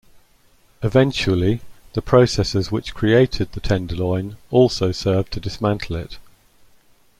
Eventually, 0.81 1.61
the 1.93 2.01
processes 2.01 2.71
which 2.71 2.95
created 2.95 3.51
the 3.51 3.59
Tenderloin 3.59 4.37
also 4.49 4.91
served 4.91 5.31
to 5.33 5.39
dismantle 5.39 5.95
it. 5.95 6.17